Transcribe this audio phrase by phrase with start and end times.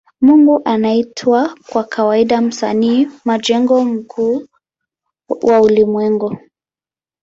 [0.21, 4.47] Mungu anaitwa kwa kawaida Msanii majengo mkuu
[5.41, 6.37] wa ulimwengu.